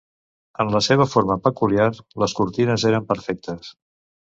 En 0.65 0.71
la 0.75 0.81
seva 0.85 1.07
forma 1.11 1.37
peculiar, 1.49 1.89
les 2.25 2.37
cortines 2.43 2.91
eren 2.95 3.11
perfectes. 3.15 3.75